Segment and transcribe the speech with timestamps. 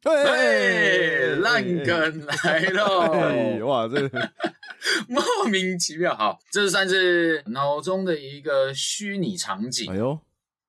[0.00, 3.66] 对，烂梗来了！
[3.66, 4.08] 哇，这
[5.08, 6.14] 莫名其妙。
[6.14, 9.90] 好，这算是脑中的一个虚拟场景。
[9.92, 10.20] 哎呦，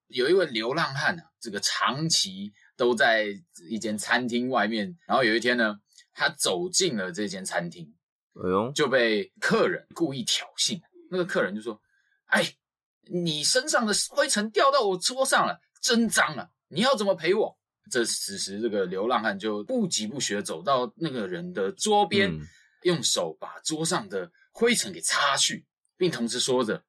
[0.08, 3.28] 有一位流浪汉啊，这个长期都在
[3.70, 5.80] 一间餐厅外面，然后有一天呢，
[6.12, 7.94] 他走进了这间餐厅，
[8.34, 10.82] 哎呦，就被客人故意挑衅。
[11.12, 11.80] 那个客人就说
[12.26, 12.56] ：“哎，
[13.04, 16.50] 你身上的灰尘掉到我桌上了，真脏啊！
[16.70, 17.58] 你要怎么赔我？”
[17.90, 22.42] 这此时，这个流浪汉就不疾不徐走到那个人的桌边，嗯、
[22.84, 25.66] 用手把桌上的灰尘给擦去，
[25.98, 26.84] 并同时说着：“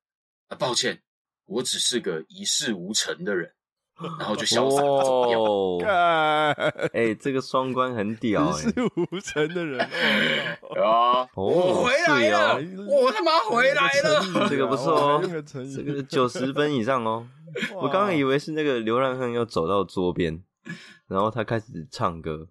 [0.48, 1.02] 啊，抱歉，
[1.46, 3.52] 我只是个一事无成的人。”
[4.18, 5.42] 然后就潇洒走掉。
[5.84, 9.78] 哎、哦欸，这个双关很屌，一事无成的人
[10.82, 11.28] 啊！
[11.34, 14.48] 我回来了，哦、我他妈回来了！
[14.48, 17.28] 这个不错哦，这个九十分以上哦。
[17.74, 20.42] 我刚刚以为是那个流浪汉要走到桌边。
[21.06, 22.48] 然后他开始唱歌，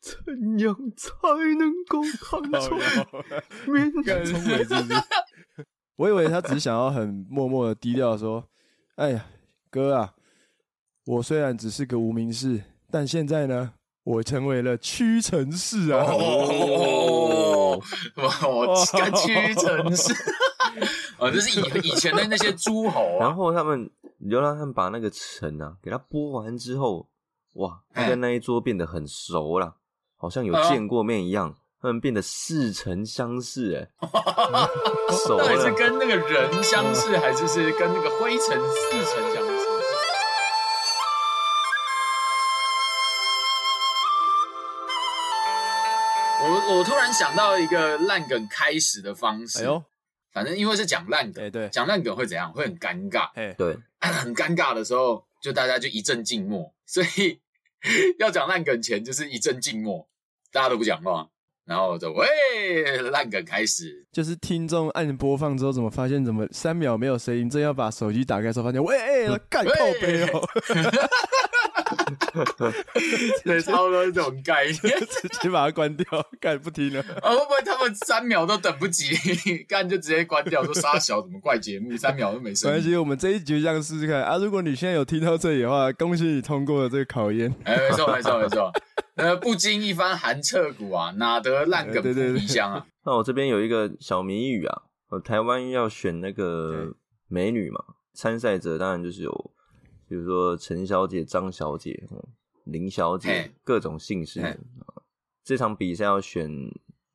[0.00, 1.10] 怎样才
[1.58, 2.74] 能够看出
[3.72, 4.74] 面感是是？
[5.96, 8.48] 我以为他只想要很默默的低调的说
[8.96, 9.26] ：“哎呀，
[9.70, 10.14] 哥啊，
[11.06, 16.04] 我虽然只是个无名氏，但现在呢，我成为了屈臣氏啊！
[16.04, 17.80] 哦，
[18.16, 20.12] 我这个屈臣氏，
[21.18, 23.20] 哦，这是以 以前的那些诸侯啊。
[23.20, 23.90] 然后他们。
[24.18, 27.06] 流浪汉把那个尘啊给他拨完之后，
[27.54, 29.74] 哇，他跟那一桌变得很熟了，
[30.16, 33.90] 好像有见过面一样，他们变得似曾相识，哎，
[35.26, 35.46] 熟了。
[35.46, 39.66] 到底是跟那个人相似，还是是跟那个灰尘似曾相识？
[46.46, 49.82] 我我突然想到一个烂梗开始的方式，哎呦，
[50.34, 52.52] 反正因为是讲烂梗，对，讲烂梗会怎样？
[52.52, 53.78] 会很尴尬，哎，对。
[54.00, 56.74] 很尴尬的时候，就大家就一阵静默。
[56.84, 57.40] 所以
[58.18, 60.06] 要讲烂梗前，就是一阵静默，
[60.52, 61.26] 大家都不讲话，
[61.64, 64.04] 然后就喂，烂梗开始。
[64.12, 67.48] 就是听众按播放之后，怎么发现怎么三秒没有声音？
[67.48, 69.72] 正要把手机打开的时候，发现喂， 干靠
[70.02, 70.48] 杯哦。
[73.44, 76.04] 对，差不多这种概念，直接把它关掉，
[76.40, 77.00] 干不听了。
[77.22, 79.14] 啊，会不会他们三秒都等不及，
[79.68, 80.64] 干就直接关掉？
[80.64, 81.96] 说杀小怎么怪节目？
[81.96, 82.70] 三秒都没声。
[82.70, 84.36] 没关系，我们这一集就这样试试看啊！
[84.38, 87.52] 如果你现在有听到这里的话，恭喜你通过了这个考验。
[87.64, 88.72] 哎，没错，没错，没错。
[89.16, 92.86] 呃，不经一番寒彻骨啊，哪得烂梗扑鼻香啊？
[93.04, 96.94] 那我这边有一个小谜语啊，呃，台湾要选那个
[97.28, 97.80] 美女嘛，
[98.14, 99.50] 参赛者当然就是有。
[100.08, 102.08] 比如说陈小姐、张小姐、
[102.64, 104.58] 林小姐，各种姓氏。
[105.42, 106.50] 这场比赛要选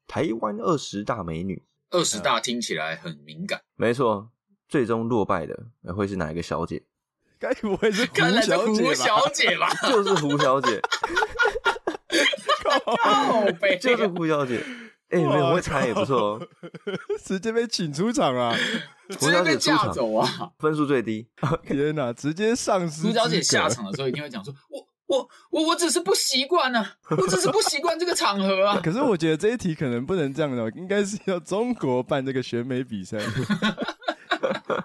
[0.08, 1.64] 台湾二十大美女。
[1.92, 3.62] 二十大听起来很敏感。
[3.76, 4.30] 没错，
[4.68, 6.84] 最终落败的会是哪一个小姐？
[7.40, 9.70] 该不会是胡小姐吧？
[9.90, 10.80] 就是胡小姐。
[13.82, 14.64] 就是胡小姐。
[15.10, 16.48] 哎，没有我猜也不错哦。
[17.26, 18.56] 直接被请出场啊！
[19.20, 20.28] 直接被架走啊，
[20.60, 21.28] 分数最低。
[21.66, 23.08] 天哪，直接丧失。
[23.08, 28.80] 胡小姐下场的时候一定会讲说：“我我我我只是不习惯啊，我只是不习惯这个场合啊。
[28.86, 33.18] ”可是我觉得这一题可能不能这样的，应该是要中国办这个选美比赛，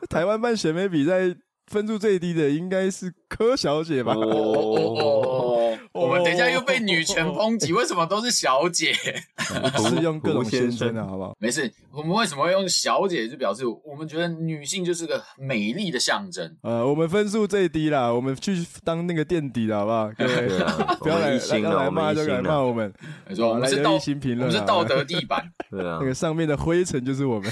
[0.09, 1.37] 台湾办选美比赛。
[1.67, 4.13] 分数最低的应该是柯小姐吧？
[4.15, 4.99] 哦哦
[5.75, 5.79] 哦！
[5.93, 8.93] 我们等一下又被女权抨击，为什么都是小姐？
[9.77, 11.37] 不 是用各种先生的好不好？
[11.39, 13.29] 没事，我们为什么会用小姐？
[13.29, 16.57] 就表示我们觉得女性就是个美丽的象征。
[16.63, 20.11] 呃，我们分数最低啦，我们去当那个垫底的，好不好？
[20.19, 20.49] 各位，
[21.01, 22.93] 不要来要来骂就来骂我们。
[23.29, 25.43] 没错，我们是道德评论，我们是道德地板。
[25.71, 27.51] 对啊，那个上面的灰尘就是我们。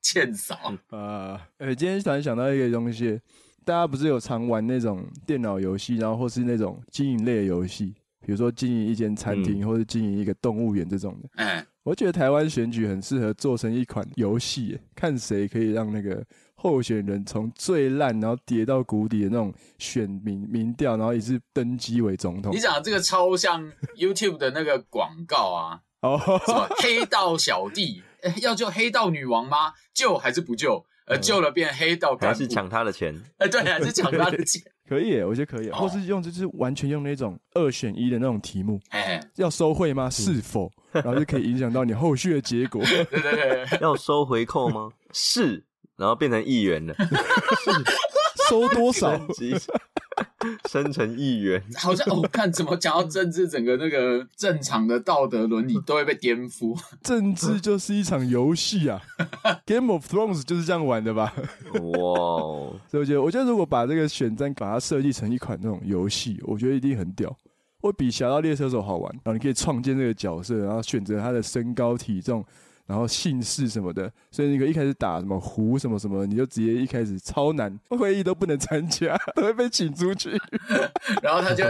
[0.02, 0.56] 欠扫
[0.90, 1.40] 啊！
[1.58, 3.20] 哎、欸，今天突然想到一个东西，
[3.64, 7.94] 大家不是有常玩那种电脑游戏，然后或是那种经营类的游戏，
[8.24, 11.28] 比如说经营一间餐厅，嗯、或者经营一个动物园这种的。
[11.36, 16.24] 嗯，我觉得台湾选举很适合做成一款游戏，看谁可以让那个
[16.54, 22.54] 候选人从最烂然后跌到谷底的那种选民民调，然后一直登基为总统。
[22.54, 25.80] 你讲这个超像 YouTube 的那个广告啊？
[26.00, 28.02] 哦，什么黑道小弟？
[28.42, 29.72] 要救黑道女王吗？
[29.94, 30.84] 救还是不救？
[31.06, 33.12] 呃，救了变黑道干部，还是抢他的钱？
[33.38, 34.62] 呃，对，还是抢他的钱？
[34.88, 38.80] 可以，我觉得可以，或是用就是完全用那种二选一的那种题目，
[39.36, 40.08] 要收贿吗？
[40.08, 40.70] 是否？
[40.92, 42.80] 然后就可以影响到你后续的结果。
[42.86, 44.90] 对对对，要收回扣吗？
[45.12, 45.64] 是，
[45.96, 46.94] 然后变成议员了。
[48.48, 49.20] 收多少？
[50.68, 56.78] 生成议员， 好像我、哦、看怎么讲到政治，整个那个正常的道德伦理都会被颠覆。
[57.02, 59.00] 政治就是一场游戏啊，
[59.66, 61.34] Game of Thrones 就是这样玩的吧？
[61.74, 61.80] 哇！
[62.88, 67.36] 所以我觉得，我觉得如果把这个选战把它设计成一款那种游戏，我觉得一定很屌。
[67.82, 69.10] 会比《侠盗猎车手》好玩。
[69.24, 72.44] 然后你可以创建这个角色，然后选择他的身高体重。
[72.90, 80.30] 然后姓氏什么的，所以那个一开始打什么胡什么什么，你就直接一开始超难 会议都不能参加， 都会被请出去。
[81.22, 81.64] 然后他就，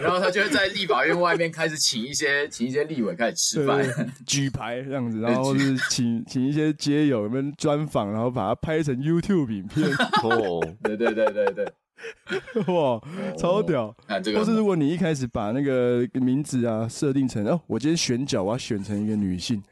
[0.00, 3.86] 然后他就会在立法院外面开始请一些请一些立委开始吃饭，
[4.26, 9.88] 举牌这样子，然后是请请一些街友们专访，然后把它拍成 YouTube 影片。
[10.24, 13.00] 哦，对对对对对，哇，
[13.38, 13.94] 超屌！
[14.08, 19.62] 看这个，或是如果你一开始把那个名字啊设定成哦，我今天选角我要选成一个女性。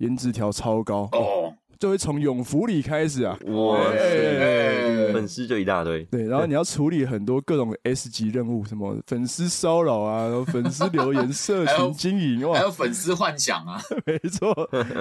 [0.00, 6.02] 颜值条超高哦，就会从永福里开始啊，哇塞，粉丝就一大堆。
[6.04, 14.54] 对，然后你要处理很多各种 S 级任务，什么粉丝骚扰啊，然后粉丝留言、社群经营，哇，还有粉丝幻想啊， 没错，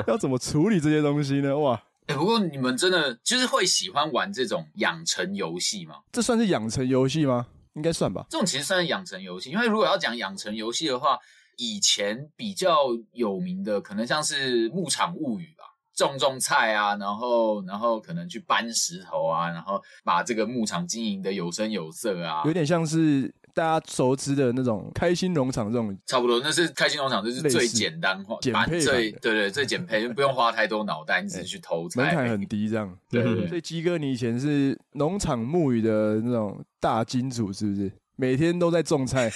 [0.06, 1.57] 要怎么处理这些东西呢？
[1.57, 5.95] 哇，哎，不过你们真的就是会喜欢玩这种养成游戏吗？
[6.12, 7.48] 这算是养成游戏吗？
[7.75, 8.25] 应该算吧。
[8.30, 11.18] 这种其实算是养成游戏，因为如果要讲养成游戏的话。
[11.59, 32.97] 以前比较有名的，可能像是牧场物语吧，种种菜啊，然后然后可能去搬石头啊，然后把这个牧场经营的有声有色啊，有点像是大家熟知的那种开心农场这种，差不多，那是开心农场，就是最简单化、简配最对对最简配，就不用花太多脑袋，你只是去偷菜，门槛很低，这样。
[33.09, 37.91] 对，所以鸡哥，你以前是农场牧语的那种大金主，是不是？
[38.19, 39.31] 每天都在种菜。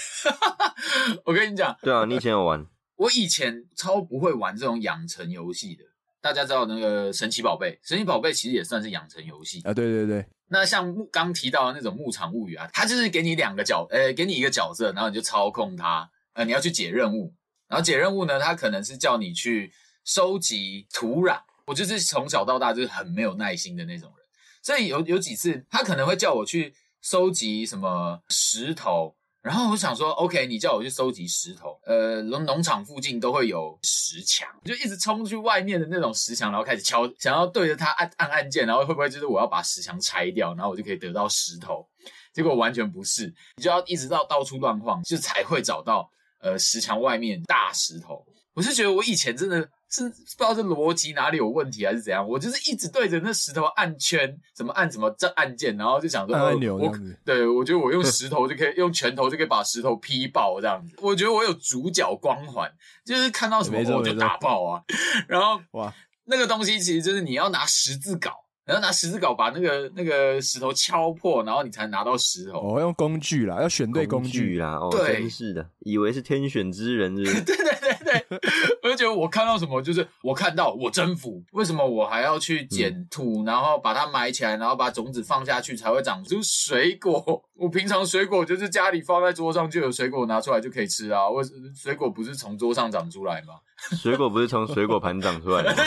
[1.24, 2.66] 我跟你讲，对啊，你以前有玩？
[2.96, 5.82] 我以前超不会玩这种养成游戏的。
[6.20, 9.72] 大家知道那个神奇宝贝，神奇宝贝其实也算是养成游戏啊。
[9.72, 17.32] 对对对，那像刚提到的那种牧场物语啊，它就是给你两个角，呃，给你一个角色，然后你就操控它，呃，你要去解任务，
[17.68, 19.72] 然后解任务呢，它可能是叫你去
[20.04, 21.40] 收集土壤。
[21.66, 24.26] 我就是从小到大就是很没有耐心的那种人，
[24.62, 29.14] 所以有有几次他可能会叫我去收集什么石头。
[29.42, 41.86] 然后我想说，OK，你叫我去收集石头，呃，农农场附近都会有石墙，就一直冲去外面的那种石墙，然后开始敲，想要对着它按按按键，然后会不会就是我要把石墙拆掉，然后我就可以得到石头？
[42.32, 43.26] 结果完全不是，
[43.58, 46.10] 你就要一直到到处乱晃，就才会找到
[46.40, 48.24] 呃石墙外面大石头。
[48.54, 49.68] 我是觉得我以前真的。
[49.94, 56.92] 是不知道是逻辑哪里有问题还是怎样，我就是一直对着那石头按圈，怎么按怎么这按键，然后就想说，按钮我。
[57.24, 60.96] 对，我觉得我用石头就可以，用拳头就可以把石头劈爆这样子。
[61.00, 62.70] 我觉得我有主角光环，
[63.04, 64.82] 就是看到什么我就打爆啊。
[65.28, 65.94] 然后哇，
[66.24, 68.43] 那个东西其实就是你要拿十字镐。
[68.64, 72.76] 然后拿十字镐把那个那个石头敲破，然后你才能拿到石头。
[72.76, 74.78] 哦，用工具啦，要选对工具，工具啦。
[74.80, 77.40] 哦，对，真是的，以为是天选之人是不是？
[77.44, 78.40] 对对对对，
[78.82, 81.42] 我就觉得我看到什么，就是我看到我征服。
[81.52, 87.44] 为什么我还要去捡土，嗯、然后把它埋起来，然后把种子放下去才会长出水果？
[87.56, 91.28] 我平常水果就是家里放在桌上就有水果拿出来就可以吃啊。
[91.28, 91.42] 我
[91.76, 93.54] 水果不是从桌上长出来吗？
[94.00, 95.82] 水果不是从水果盘长出来的吗？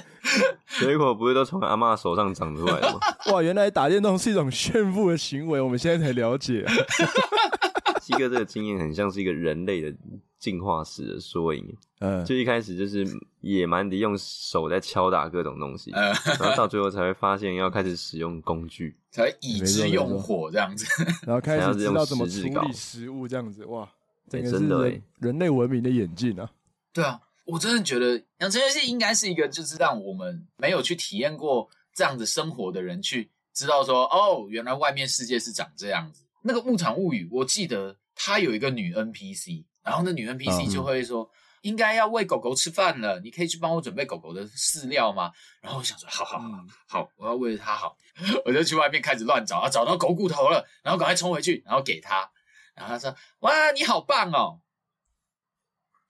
[0.66, 2.98] 水果不是都从阿妈手上长出来的吗？
[3.32, 6.64] 哇，原来打电动是一种炫富的行为，我们现在才了解。
[8.00, 9.94] 鸡哥这个经验很像是一个人类的
[10.38, 11.76] 进化史的缩影。
[12.00, 13.04] 嗯，就一开始就是
[13.40, 16.04] 野蛮的用手在敲打各种东西，嗯、
[16.38, 20.86] 然后到最后才会发现要开始使用工具，才以之用火这样子，
[21.26, 23.64] 然后开始知道怎么处理食物这样子。
[23.66, 23.86] 哇，
[24.30, 26.48] 这个是人类文明的演进啊！
[26.92, 27.18] 对啊。
[27.48, 36.24] 我真的觉得养成游戏应该是一个，就是让我们没有去体验过这样子生活的人去知道说，哦，原来外面世界是长这样子。
[36.42, 41.30] 那个牧场物语，我记得它有一个女 NPC，然后那女 NPC 就会说，
[41.62, 45.32] 应该要喂狗狗吃饭了，你可以去帮我准备狗狗的饲料吗？
[45.62, 47.96] 然后我想说，好好好，好，我要为了它好，
[48.44, 52.30] 我就去外面开始乱找，啊，找到狗骨头了，然后赶快冲回去，然后给它，
[52.74, 54.60] 然后他说，哇，你好棒哦，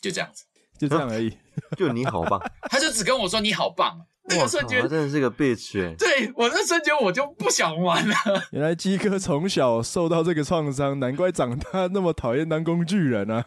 [0.00, 0.46] 就这样子。
[0.78, 1.36] 就这样而已，
[1.76, 8.14] 就你好棒， 他就只跟我说你好棒，那个瞬间他真的是个 bitch 哎，对我那瞬间我就不想玩了。
[8.52, 13.44] 原来鸡哥从小受到这个创伤，难怪长大那么讨厌当工具人啊！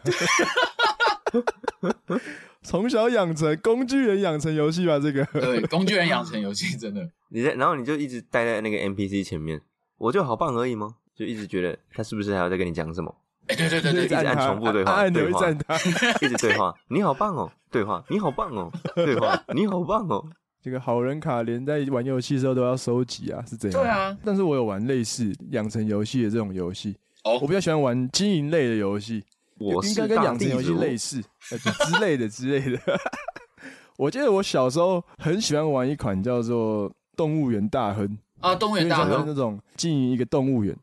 [2.62, 9.60] 从小养成工具人养成游戏吧，这个对工具人养成游戏真的，你在然后你就一直待在那个 NPC 前面，
[9.98, 10.96] 我就好棒而已吗？
[11.14, 13.14] 就一直觉得他是不是还要再跟你讲什么？
[13.48, 15.74] 哎，对对对对，一直按重复对话，按钮一赞他，
[16.24, 16.74] 一直对话。
[16.88, 18.02] 你好棒哦，对话。
[18.08, 19.42] 你好棒哦，对话。
[19.54, 20.24] 你好棒哦。
[20.62, 23.80] 这个好人卡连在玩游戏的时候都要收集啊，是这样。
[23.82, 26.96] 对啊，但是我有玩类似养成游戏的这种游戏。
[27.24, 29.24] 哦，我比较喜欢玩经营类的游戏，
[29.58, 32.80] 我应该跟养成游戏类似之类的之类的。
[33.98, 38.06] 我记得我小时候很喜欢玩一款叫做《动物园大亨》
[38.40, 40.76] 啊，《动物园大亨》那种经营一个动物园。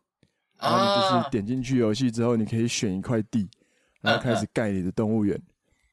[0.60, 3.50] 然后你就是点进去游戏之后，你可以选一块地，
[4.01, 5.39] 然后开始盖你的动物园，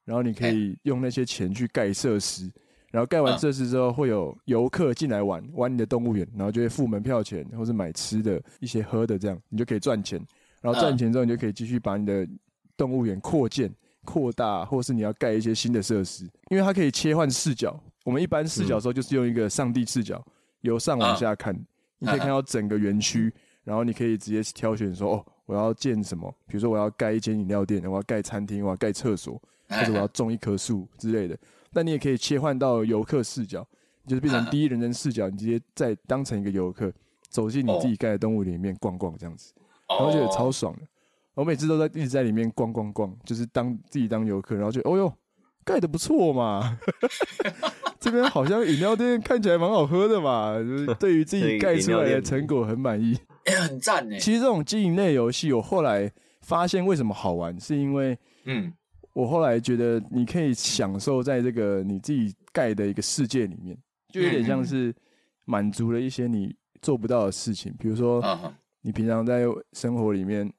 [0.05, 2.51] 然后你可以用那些钱去盖设施，
[2.91, 10.21] 然后盖完设施之后会有游客进来玩玩你的动物园，然后就会付门票钱或是买吃的一些喝的这样，你就可以赚钱，
[10.61, 12.27] 然后赚钱之后你就可以继续把你的
[12.77, 13.73] 动物园扩建。
[14.05, 17.77] 扩大，或是你要盖一些新的设施，因为它可以切换视角。
[18.05, 20.25] 我们一般视角的时候，就是用一个上帝视角，
[20.61, 21.53] 由上往下看，
[21.99, 23.35] 你可以看到整个园区，
[23.67, 26.33] 然后你可以直接挑选说，哦，我要建什么？
[26.47, 29.35] 比如说我要盖一间饮料店，我要盖餐厅，我要盖厕所，
[29.69, 31.37] 或者我要种一棵树之类的。
[31.73, 33.67] 那你也可以切换到游客视角，
[34.07, 36.93] 就是变成第一人称视角，你直接再当成一个游客，
[37.29, 39.53] 走进你自己盖的动物里面逛逛这样子，
[39.89, 40.83] 然后觉得超爽的。
[41.35, 45.13] 我每次都在一直在里面逛逛逛，就是当自己当游客，然后就哦哟，
[45.65, 46.79] 盖的不错嘛，
[48.01, 54.19] 这边好像饮料店看起来蛮好喝的嘛，就是对于自己盖出来的成果很满意，哎、欸，很赞哎。
[54.19, 56.11] 其实这种经营类游戏，我后来
[56.43, 58.73] 发现为什么好玩，是因为嗯，
[59.13, 63.77] 我后来觉得你可以享受在这个你自己盖的一个世界里面，
[64.13, 64.95] 就有点像是
[65.45, 68.23] 满足了一些你做不到的事情，比如说
[68.83, 70.53] 你平常在生活里面。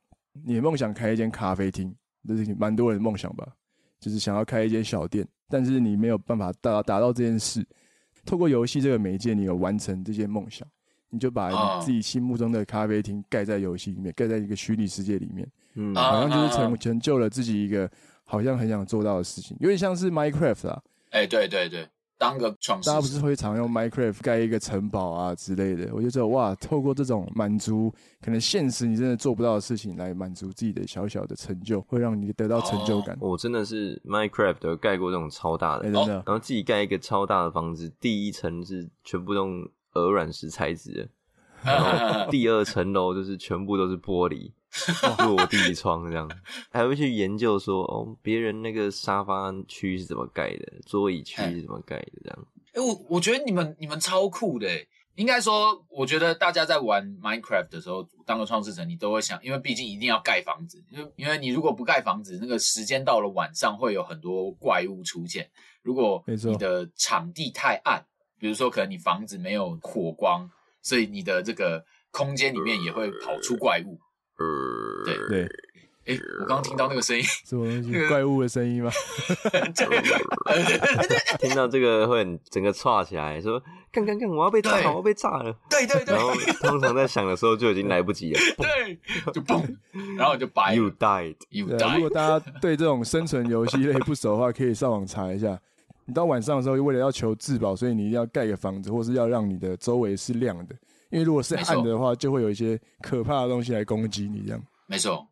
[0.46, 1.91] 你的梦想开一间咖啡厅，
[2.27, 3.56] 这是蛮多人的梦想吧？
[4.00, 7.67] 就是想要开一间小店，但是你没有办法达达到这件事。
[8.24, 10.67] 透过游戏这个媒介，你有完成这些梦想，
[11.10, 17.90] 你就把你自己心目中的咖啡厅盖在游戏里面，盖在一个虚拟世界里面，嗯，好像就是成成就了自己一个
[18.24, 20.82] 好像很想做到的事情，有点像是 Minecraft 啊。
[21.12, 21.88] 哎，对对对。
[22.20, 25.94] 当个创，大家不是会常用 Minecraft 盖一个城堡啊之类的？
[25.94, 33.16] 我就觉得哇，透过这种满足可能现实你真的做不到的事情，来满足自己的小小的成就，会让你得到成就感。
[33.22, 36.14] 我、哦、真的是 Minecraft 盖过这种超大的，欸、真的。
[36.26, 41.10] 然后自己盖一个超大的房子，第一层是全部用鹅卵石材质，
[41.63, 44.51] 然后第二层楼就是全部都是玻璃。
[45.25, 46.30] 落地窗这样，
[46.70, 52.48] 还会去研究说哦，别人那个沙发区是怎么盖的，桌椅区是怎么盖的这样。
[52.74, 54.68] 哎、欸，我我觉得你们你们超酷的，
[55.16, 65.50] 应该说，我觉得大家在玩 Minecraft 的时候，当个创世者，你都会想，因为毕竟一定要盖房子，因为因为你如果不盖房子，那个时间到了晚上会有很多怪物出现。
[65.82, 68.06] 如果你的场地太暗，
[68.39, 70.50] 比如说可能你房子没有火光，
[70.82, 74.00] 所以你的这个空间里面也会跑出怪物。
[74.38, 74.46] 呃，
[75.03, 75.44] 对对，
[76.06, 78.08] 哎、欸，我刚刚听到那个声音，什么东西？
[78.08, 78.91] 怪物的声音吗？
[81.39, 83.60] 听到这个会很整个剉起来，说
[83.91, 85.58] 看看看，我要被炸，我要被炸了。
[85.70, 89.00] 对对对，然后通常在响的时候就已经来不及了， 对，
[89.34, 89.65] 就嘣，
[90.15, 90.75] 然后就白。
[90.75, 91.94] You died, you died。
[91.98, 95.60] 如果大家对这种生存游戏类不熟的话，可以上网查一下。
[96.08, 100.76] 你到晚上的时候，为了要求自保，所以你一定要盖个房子，或是要让你的周围是亮的。
[101.10, 104.64] 因为如果是暗的话，就会有一些可怕的东西来攻击你，这样。
[104.88, 105.28] 没错，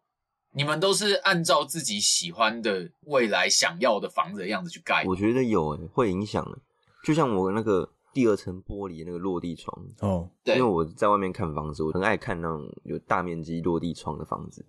[0.52, 5.04] 你们都是按照自己喜欢的未来想要的房子的样子去盖。
[5.06, 6.58] 我觉得有诶，会影响的。
[7.04, 14.66] 就像我那个第二层玻璃那个落地窗哦，对，因为我在外面看房子，我很爱看那种有大面积落地窗的房子，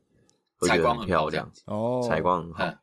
[0.67, 2.79] 采光很漂亮哦，采光很好，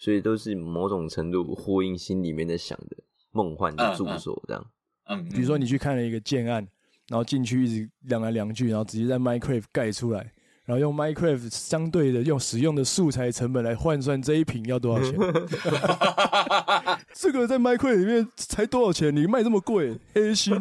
[0.00, 2.96] 所以都是某种程度呼应心里面在想的
[3.30, 4.66] 梦幻的住所这样。
[5.04, 6.66] 嗯，比如说你去看了一个建案。
[7.08, 10.20] 然后进去一直量来量去，然后直接在 Minecraft 盖出来，
[10.64, 15.18] 然后用 Minecraft 相对的用使用的素材成本来换算这一瓶要多少钱？
[17.12, 19.12] 这个在 Minecraft 里面才多少钱？
[19.12, 19.98] 你卖这么贵？
[20.14, 20.54] 黑心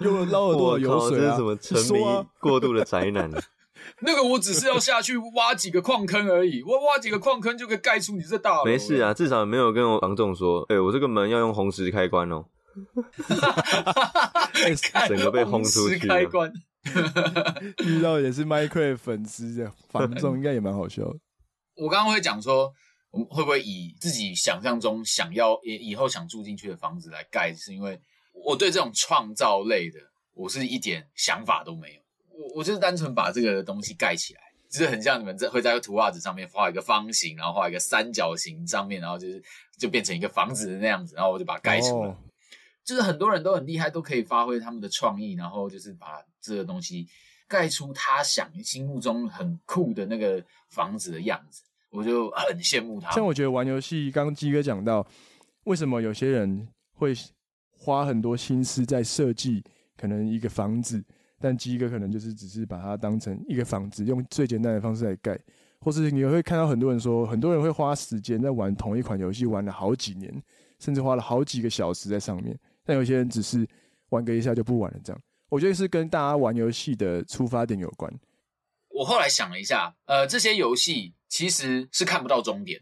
[0.00, 1.30] 用了捞了多少油水啊？
[1.30, 3.30] 这是什么沉迷过度的宅男？
[4.00, 8.64] 那个我只是要下去挖几个矿坑而已，我挖几个矿坑就可以盖出你这大楼。
[8.64, 12.44] 没事啊，至少没有跟我房仲说，哎、欸，我这个门要用红石开关哦。
[15.06, 16.52] 整个被轰出去开关，
[17.86, 21.14] 遇到也是 Minecraft 粉丝的房仲，应该也蛮好笑的。
[21.76, 22.72] 我刚刚会讲说，
[23.12, 27.54] 我们会不会以自己想象中想要以以后想住进去的房子来盖？
[27.54, 28.00] 是因为
[28.32, 30.00] 我对这种创造类的，
[30.34, 32.00] 我是一点想法都没有。
[32.44, 39.42] 我我就是单纯把这个东西盖起来，就是很像你们在会在图画纸上面画一个方形，然后画一个三角形上面，然后就是
[39.78, 42.08] 就变成一个房子的那样子，然后我就把它盖出来。
[42.08, 42.16] Oh.
[42.84, 47.08] 就是很多人都很厉害，都可以发挥他们的创意，然后就是把这个东西
[47.48, 53.10] 盖出他想心目中很酷的那个房子的样子，我就很羡慕他。
[53.12, 55.06] 像我觉得玩游戏，刚刚鸡哥讲到，
[55.64, 57.14] 为什么有些人会
[57.70, 59.64] 花很多心思在设计
[59.96, 61.02] 可能一个房子，
[61.40, 65.38] 但鸡哥可能就是只是把它当成一个房子，用最简单的方式来盖，
[65.80, 70.42] 或是你会看到很多人说，很多人会花时间在玩同一款游戏，玩了好几年，
[70.78, 72.58] 甚至花了好几个小时在上面。
[72.84, 73.66] 但有些人只是
[74.10, 78.12] 玩个一下就不玩了，这样我觉得是跟大家玩游戏的出发点有关。
[78.88, 82.80] 我后来想了一下，呃，这些游戏其实是看不到终点，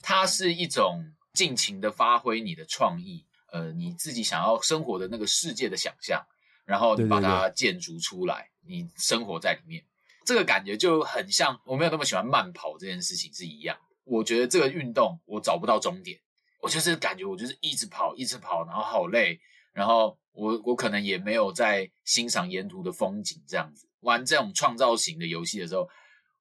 [0.00, 6.24] 它是一种尽情的发挥你的创意，呃，你自己想要生活的那个世界的想象，
[6.68, 9.82] 然后你把它建筑出来，对对对，你生活在里面，
[10.26, 13.74] 这个感觉就很像我没有那么喜欢慢跑这件事情是一样。
[14.04, 16.20] 我觉得这个运动我找不到终点，
[16.60, 19.40] 我就是感觉我就是一直跑，一直跑，然后好累，
[19.72, 23.88] 然后我我可能也没有在欣赏沿途的风景这样子。
[24.00, 25.88] 玩这种创造型的游戏的时候，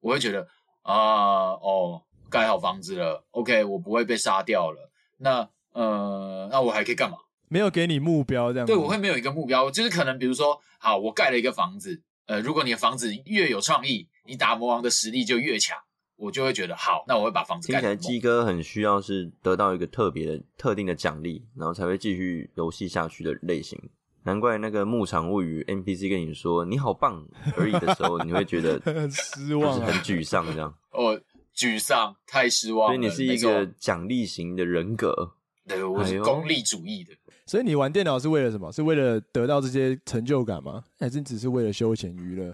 [0.01, 0.45] 我会觉得
[0.81, 4.91] 啊，哦，盖好房子了，OK，我不会被杀掉了。
[5.15, 7.17] 那呃，那我还可以干嘛？
[7.49, 8.65] 没有给你目标这样。
[8.65, 15.77] 对，我会没有一个目标，就是可能比如说，好，我盖了一个房子，呃，如果你的房子越有创意，你打魔王的实力就越强，
[16.17, 17.79] 我就会觉得好，那我会把房子盖。
[17.79, 23.79] 听起来鸡哥很需要是得到一个特别的、特定的奖励，然后才会继续游戏下去的类型。
[24.23, 27.25] 难怪那个牧场物语 NPC 跟你说你好棒
[27.55, 30.75] 而已的时候，你会觉得 很失望、很沮丧这样。
[30.91, 31.17] 哦，
[31.55, 32.93] 沮丧，太失望了。
[32.93, 35.31] 所以你是一个奖励型的人格，
[35.65, 37.13] 对，我是功利主义的。
[37.47, 38.71] 所以你玩电脑是为了什么？
[38.71, 40.83] 是为了得到这些成就感吗？
[40.99, 42.53] 还是只是为了休闲娱乐？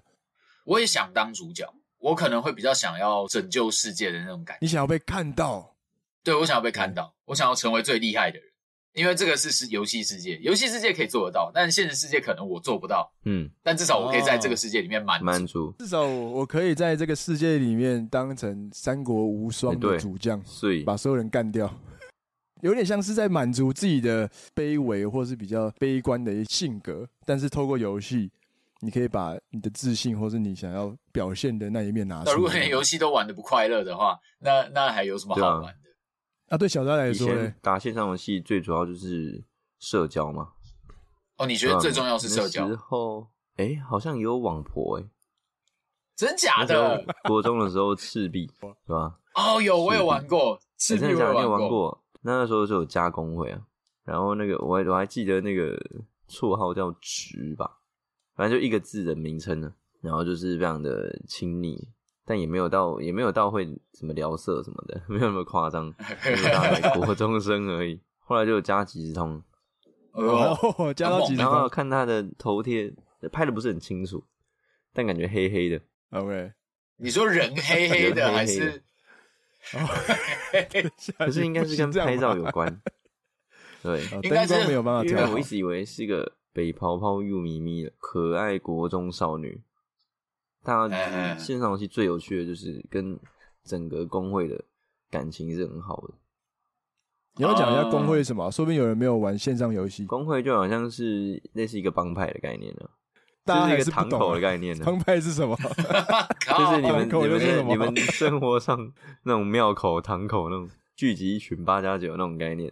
[0.66, 4.60] 我也想当主角，我可能会比较想要拯救世界的那种感觉。
[4.62, 5.76] 你想要被看到？
[6.24, 8.48] 对，我想要被看到，我想要成为最厉害的人。
[8.94, 13.12] 因为这个是是游戏世界，游戏世界可以做得到，但现实世界可能我做不到。
[13.26, 15.26] 嗯，但至少我可以在这个世界里面满足。
[15.26, 15.74] 满足。
[15.80, 21.68] 至少我可以在这个世界里面当成三国无双的主将，所以把所有人干掉。
[22.64, 28.32] 有点像是在满足自己的卑微或是比较悲观的一性格，但是透过游戏，
[28.80, 32.32] 你可以把你的自信或是你想要表现的那一面拿出来。
[32.32, 35.90] 那如果连游戏都玩的不快乐的话，那那还有什么好玩的？
[36.48, 39.44] 啊，对小张来说，以前打线上游戏最主要就是
[39.80, 40.54] 社交嘛。
[41.38, 42.70] 哦，你觉得最重要是社交？
[42.70, 43.28] 之后，
[43.58, 45.04] 哎，好像也有网婆，哎，
[46.16, 47.04] 真假的？
[47.24, 48.50] 国中的时候赤壁，
[48.88, 49.18] 是吧？
[49.36, 52.00] 哦，有，我有玩过，赤壁我有玩过。
[52.24, 53.62] 那个时候就有加工会啊，
[54.04, 55.78] 然后那个我还我还记得那个
[56.28, 57.70] 绰号叫“直”吧，
[58.36, 61.88] 反正就一个字的名称呢，然后就是非常的亲昵。
[62.26, 68.00] 但也没有到，也没有到会什么聊色什么的，没有那么夸张， 就是大概国中生而已。
[68.20, 69.44] 后来就有加即时通，
[70.14, 72.94] 哦，加到即时通，然后看他的头贴，
[73.30, 74.24] 拍的不是很清楚，
[74.94, 75.82] 但感觉黑黑的。
[76.12, 76.54] OK，
[76.96, 78.82] 你说人黑黑的还是？
[81.18, 82.82] 可是应该是跟拍照有关。
[83.82, 85.20] 对，灯光没有办法调。
[85.20, 89.62] 因为我一直以为是一个北泡泡又咪咪的可爱国中少女。
[90.64, 90.88] 他
[91.38, 93.20] 线上游戏最有趣的就是跟
[93.66, 94.64] 整个工会的
[95.10, 96.14] 感情是很好的。
[97.36, 98.50] 你要讲一下工会是什么？
[98.50, 100.06] 说不定有人没有玩线上游戏。
[100.06, 102.90] 工会就好像是类似一个帮派的概念呢，
[103.46, 104.84] 大家是一个堂口的概念呢。
[104.86, 105.58] 帮派是什么？
[106.58, 108.92] 就是你们、你们、你们生活上
[109.24, 112.72] 那种庙口、堂口那种聚集一群八加九那种概念。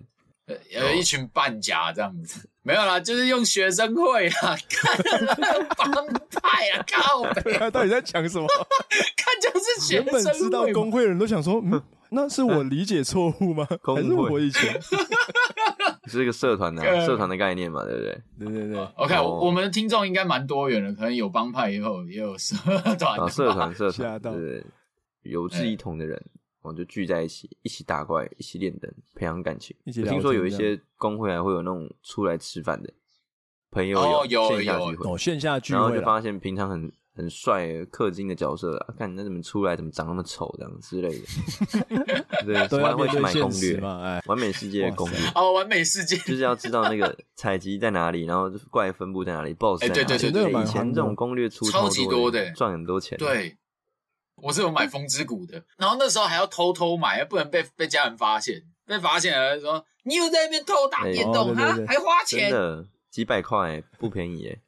[0.70, 8.46] 有一群半甲这样子，没有啦，就是用学生会啦，看帮派啊，靠北， 他到底在讲什么？
[9.16, 10.12] 看就是学生会。
[10.12, 11.82] 原本知道工会的人都想说，嗯，
[12.12, 13.66] 那是我理解错误吗？
[13.84, 14.80] 还是我以前
[16.08, 18.22] 是一个社团 的社团的概念嘛，对不对？
[18.40, 18.84] 对对对。
[18.96, 22.56] OK，我们的听众应该蛮多元的，可能有帮派，也有也有社
[23.00, 24.64] 团，社团 社团，对，
[25.24, 26.22] 有志一同的人。
[26.64, 29.76] 我们就聚在一起，一起打怪，一起练灯，培养感情。
[29.84, 32.94] 我听说有一些工会还会有那种出来吃饭的
[33.72, 41.26] 朋友，有线下聚会，哦，线下聚会，然后就发现平常很很帅、氪金的角色啊，看你那怎么出来，怎么长那么丑，这样之类的。
[42.46, 50.04] 对，都要会去买攻略嘛，哎，完美世界的攻略哦，完美世界就是要知道那个采集在哪里，然后怪分布在哪里，BOSS 在哪里。
[50.06, 53.18] 对对对，以前这种攻略出超级多的，赚很多钱。
[53.18, 53.58] 对。
[54.38, 58.64] 我是有买风之谷的，然后那时候还要偷偷买，不能被被家人发现。
[58.88, 64.62] 被发现了说你又在那边偷打电动啊，还花钱，真的几百块不便宜耶。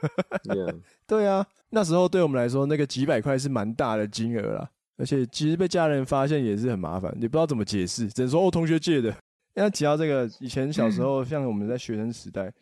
[1.04, 4.70] 对啊，那时候对我们来说，那个几百块是蛮大的金额啦。
[4.96, 9.14] 而且其实被家人发现也是很麻烦，也不知道怎么解释，只能说哦同学借的。
[9.54, 12.52] 那提到这个，以前小时候像我们在学生时代，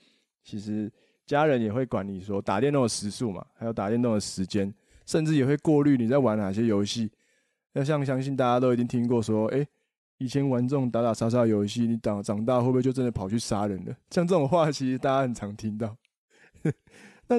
[0.44, 0.90] 其实
[1.26, 4.72] 家人也会管你说打电动的时速嘛，还有打电动的时间。
[5.06, 7.08] 甚至也会过滤你在玩哪些游戏。
[7.72, 9.64] 那像相信大家都已经听过说，哎，
[10.18, 13.94] 以前玩这种打打杀杀游戏，你长长大会不会就真的跑去杀人了？
[14.10, 15.96] 像这种话，其实大家很常听到。
[17.28, 17.36] 那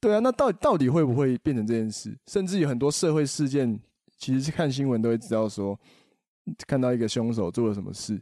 [0.00, 2.16] 对啊，那到底到底会不会变成这件事？
[2.26, 3.78] 甚至有很多社会事件，
[4.16, 5.78] 其实是看新闻都会知道说，
[6.66, 8.20] 看到一个凶手做了什么事。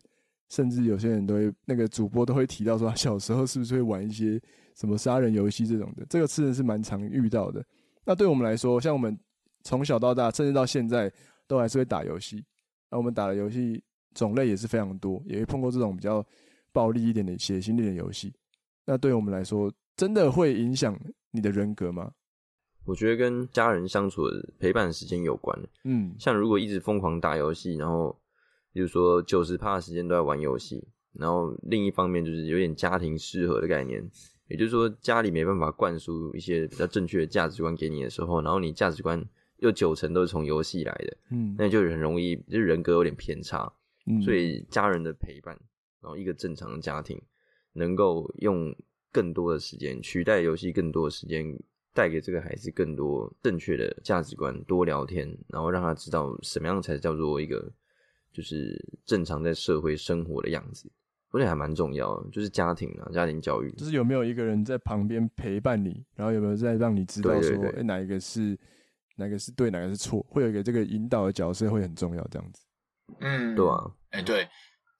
[0.49, 4.41] 甚至有些人都会那个主播都会提到说，小时候是不是会玩一些
[4.77, 6.07] 什么杀人游戏这种的？
[6.09, 7.65] 这个真的是蛮常遇到的。
[8.05, 9.19] 那对我们来说，像我们
[9.65, 11.13] 从小到大，甚至到现在，
[11.49, 12.45] 都还是会打游戏。
[12.89, 13.83] 那我们打的游戏，
[14.15, 16.25] 种类也是非常多，也会碰过这种比较
[16.71, 18.33] 暴力一点的血腥一点的游戏。
[18.85, 20.97] 那对我们来说，真的会影响
[21.37, 22.13] 你的人格吗？
[22.87, 25.55] 我觉得跟家人相处的陪伴时间有关。
[25.85, 28.19] 嗯，像如果一直疯狂打游戏，然后
[28.73, 34.03] 比如说九十趴的时间都在玩游戏，然后另一方面就是有点家庭失和的概念，
[34.49, 39.23] 也就是说家里没办法灌输一些比较正确的价值观给你的时候，然后你价值观
[39.59, 43.71] 又九成都是从游戏来的，嗯，那就很容易就是人格有点偏差。
[44.07, 45.55] 嗯，所以家人的陪伴，
[46.01, 47.21] 然后一个正常的家庭
[47.73, 48.73] 能够用
[49.17, 51.59] 更多的时间取代游戏，更多的时间。
[51.97, 57.73] 带给这个孩子更多正确的价值观，多聊天，然后让他知道什么样才叫做一个
[58.35, 60.93] 就是正常在社会生活的样子，
[61.31, 68.55] 我觉得还蛮重要的，就是家庭啊，家庭教育，就是有没有一个人在旁边陪伴你，然后有没有在让你知道说，哎、欸，哪一个是
[69.17, 72.61] 哪个是对，哪个是错，会有一个这个引导的角色会很重要，这样子。
[73.21, 74.47] 嗯，对啊，哎、欸，对，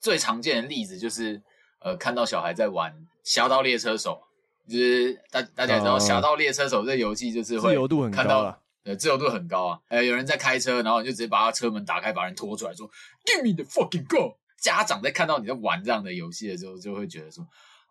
[0.01, 1.43] 最常见的例子就是
[1.81, 4.23] 呃，看到小孩在玩《侠盗猎车手》。
[4.69, 9.81] 就是大大家知道《侠盗猎车手》这个游戏就是会，自由度很高了，对，自由度很高啊。
[9.87, 12.91] 呃，有人在开车，然后你就直接把他车门打开，把人拖出来，说
[13.25, 14.35] “Give me the fucking gun”。
[14.61, 17.47] 家长在看到你在玩这样的游戏的时候，就会觉得说：“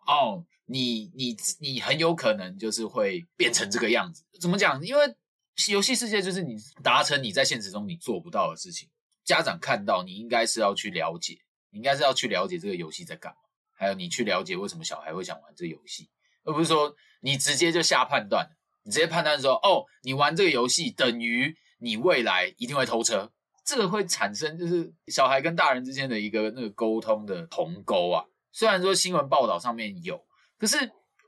[0.06, 4.84] 哦，你你你很有可能就是会变成这个样子。”怎么讲？
[4.84, 5.14] 因为
[5.70, 8.86] 游戏世界就是你达成你在现实中你做不到的事情。
[9.24, 11.38] 家长看到你应该是要去了解，
[11.70, 13.38] 你应该是要去了解这个游戏在干嘛，
[13.76, 16.08] 还有你去了解为什么小孩会想玩这游戏。
[16.44, 18.48] 而不是说你直接就下判断，
[18.84, 23.32] 你直接判断说，哦，你玩这个游戏等于你未来一定会偷车，
[23.64, 28.24] 这个会产生就是小孩跟大人之间的一个那个沟通的鸿沟啊。
[28.52, 30.24] 虽然说新闻报道上面有，
[30.56, 30.78] 可是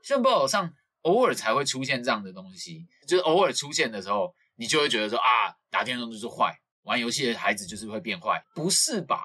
[0.04, 9.24] 新闻报道上偶尔才会出现这样的东西，就是偶尔出现的时候，你就会觉得说啊，打电动就是坏，玩游戏的孩子就是会变坏，不是吧？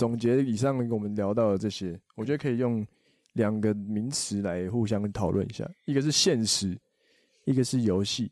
[0.00, 2.86] 总结以上跟我们聊到的这些，我觉得可以用。
[3.34, 6.76] 两个名词来互相讨论一下，一个是现实，
[7.44, 8.28] 一个是游戏。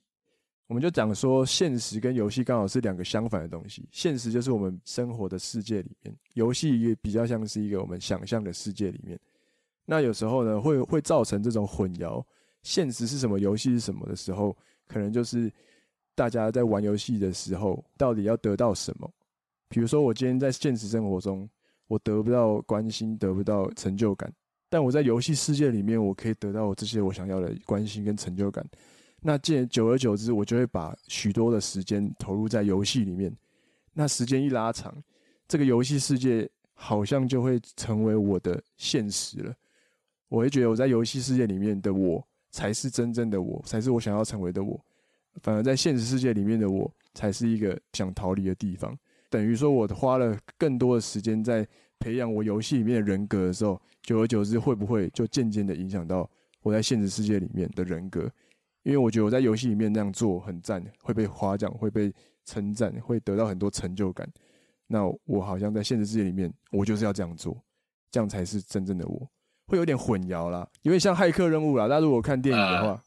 [0.67, 3.89] 我们就讲说，现实跟游戏刚好是两个相反的东西。
[3.93, 9.17] 现实就是我们生活的世界里面，游戏也比较像是一个我们想象的世界里面。
[9.85, 12.21] 那有时候呢，会会造成这种混淆。
[12.65, 13.39] 现实是什么？
[13.39, 14.55] 游戏是什么的时候，
[14.89, 15.49] 可能就是
[16.17, 19.09] 大家在玩游戏的时候，到底要得到什么？
[19.69, 21.49] 比如说，我今天在现实生活中，
[21.89, 24.33] 我得不到关心，得不到成就感。
[24.69, 28.65] 但我在游戏世界里面，我可以得到我这些我想要的关心跟成就感。
[29.21, 33.35] 那既然久而久之，我就会把许多的时间投入在游戏里面。
[33.93, 34.95] 那时间一拉长，
[35.49, 39.53] 这个游戏世界好像就会成为我的现实了。
[40.29, 44.79] 我会觉得我在游戏世界里面的我才是真正的我，才是我想要成为的我。
[45.43, 48.97] 反而在现实世界里面的我，才是一个想逃离的地方。
[49.31, 51.67] 等于说，我花了更多的时间在
[51.99, 53.81] 培养我游戏里面的人格的时候。
[54.01, 56.27] 久而久之，会不会就渐渐的影响到
[56.63, 58.23] 我在现实世界里面的人格？
[58.83, 62.11] 因为我觉得我在游戏里面那样做很赞，会被夸奖，会被
[62.47, 64.27] 称赞，会得到很多成就感。
[64.87, 67.55] 那我好像在现实世界里面，我就是要这样做，
[68.11, 69.29] 这样才是真正的我。
[69.67, 73.05] 会有点混淆啦，因为像骇客任务啦，大家如果看电影的话，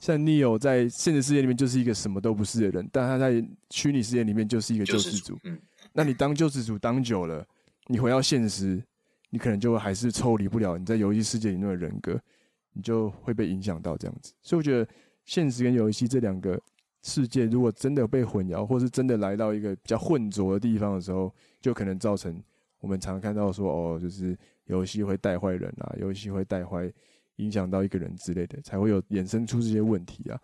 [0.00, 5.38] 像 Neo 在现实世界里面就是一个什么都不是的人，但他在虚拟世界里面就是一个救世主。
[5.44, 5.58] 嗯，
[5.92, 7.46] 那你当救世主当久了，
[7.86, 8.82] 你回到现实。
[9.30, 12.16] 你可能就还是抽离不了你在游戏世界里面的人格，
[12.72, 14.32] 你就会被影响到这样子。
[14.40, 14.88] 所以我觉得
[15.24, 16.56] 现实跟游戏这两个
[17.02, 22.40] 世界，如果真的被混淆，或是真的来到一个比较混浊的地方的时候，就可能造成
[22.78, 26.88] 我们常看到说哦，就是游戏会带坏人啊，游戏会带坏
[27.36, 30.40] 影响到一个人之类的，才会有衍生出这些问题啊。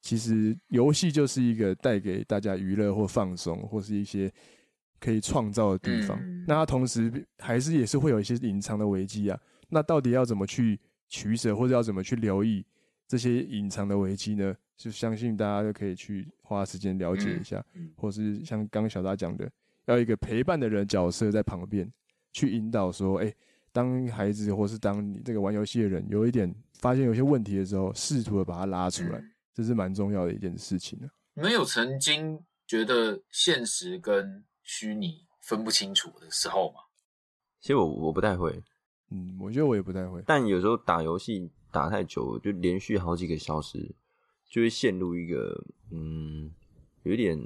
[0.00, 4.32] 其实游戏就是一个带给大家娱乐或放松，或是一些。
[5.00, 9.40] 可以创造的地方，嗯，那它同时还是也是会有一些隐藏的危机啊。
[9.68, 12.66] 那到底要怎么去取舍，或者要怎么去留意
[13.06, 14.52] 这些隐藏的危机呢？
[14.76, 19.48] 就相信大家都可以去花时间了解一下，嗯，或是像刚刚小达讲的，
[19.86, 21.88] 要一个陪伴的人角色在旁边
[22.32, 23.36] 去引导，说，哎，欸，
[23.72, 29.22] 当孩子或是当你这个玩游戏的人有一点发现有些问题的时候，试图的把它拉出来，
[29.54, 31.06] 这是蛮重要的一件事情啊。
[31.34, 36.80] 没有曾经觉得现实跟虚拟分不清楚的时候吗，
[37.60, 38.62] 其实我我不太会，
[39.10, 40.22] 嗯，我觉得我也不太会。
[40.26, 43.94] 但有时候打游戏打太久，就连续好几个小时，
[44.48, 46.50] 就会陷入一个嗯，
[47.04, 47.38] 有点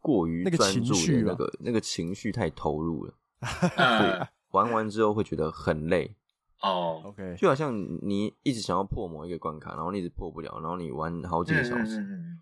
[0.00, 3.14] 过于专注的那个、那个、那个情绪太投入了。
[3.40, 6.14] 对， 玩完之后会觉得很累
[6.62, 7.02] 哦。
[7.04, 12.38] OK，就好像你一直想要破某一个关卡，然后你一直破不了，然后你玩好几个小时，嗯嗯、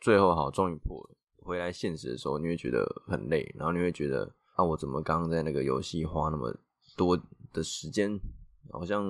[0.00, 1.16] 最后好终于破了。
[1.38, 6.52] 回来现实的时候，你会觉得很累，然后你会觉得啊，我怎么刚刚在那个游戏花那么
[6.96, 7.16] 多
[7.52, 8.18] 的时间，
[8.72, 9.04] 好像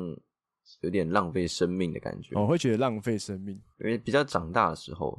[0.83, 2.39] 有点浪费生命的感觉。
[2.39, 5.19] 我会觉得浪费生命，因为比较长大的时候，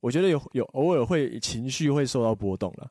[0.00, 2.88] 我觉得有有偶尔会情绪会受到波动了。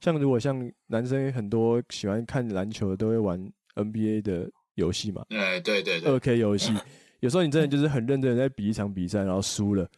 [0.00, 3.40] 像如果像男生很多喜欢看篮球的，都会玩
[3.74, 5.24] NBA 的游戏嘛。
[5.28, 6.72] 对对对对，二 K 游戏，
[7.20, 9.88] 有时候你真的就是很认真的在比一场比赛，然后输了，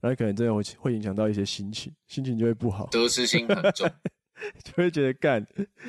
[0.00, 3.88] 然后可能真的会会影响到一些心情，心情就会不好，得失心很重，
[4.62, 5.44] 就会觉得干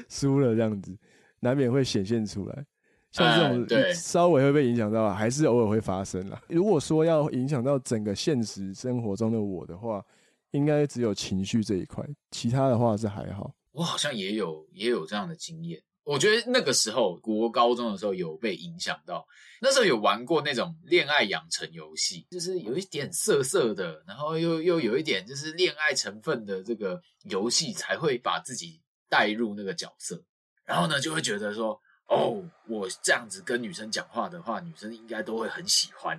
[0.10, 0.98] 输了这样子，
[1.42, 2.66] 难免会显现出来。
[3.10, 6.40] 像这种对稍微会被影响到，还是偶尔会发生啦。
[6.50, 10.06] 如果说要影响到整个现实生活中的我的话，
[10.52, 13.54] 应该只有情绪这一块，其他的话是还好。
[13.72, 15.82] 我好像也有也有这样的经验。
[16.04, 19.28] 我觉得那个时候国高中的时候有被影响到，
[19.62, 30.24] 那时候有玩过那种恋爱养成游戏，就是有一点色色的，然后又又有一点就是恋爱成分的这个游戏，才会把自己带入那个角色，
[30.64, 36.18] 然后呢就会觉得说，哦，我这样子跟女生讲话的话，女生应该都会很喜欢，